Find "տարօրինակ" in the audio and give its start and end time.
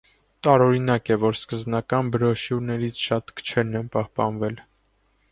0.45-1.09